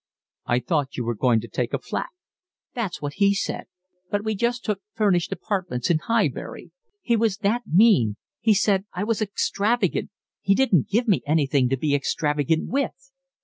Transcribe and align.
"I 0.47 0.57
thought 0.59 0.97
you 0.97 1.05
were 1.05 1.13
going 1.13 1.41
to 1.41 1.47
take 1.47 1.75
a 1.75 1.77
flat." 1.77 2.09
"That's 2.73 3.03
what 3.03 3.13
he 3.21 3.35
said, 3.35 3.65
but 4.09 4.23
we 4.23 4.33
just 4.33 4.65
took 4.65 4.81
furnished 4.95 5.31
apartments 5.31 5.91
in 5.91 5.99
Highbury. 5.99 6.71
He 7.03 7.15
was 7.15 7.37
that 7.45 7.67
mean. 7.67 8.15
He 8.39 8.55
said 8.55 8.85
I 8.95 9.03
was 9.03 9.21
extravagant, 9.21 10.09
he 10.41 10.55
didn't 10.55 10.89
give 10.89 11.07
me 11.07 11.21
anything 11.27 11.69
to 11.69 11.77
be 11.77 11.93
extravagant 11.93 12.67
with." 12.67 13.11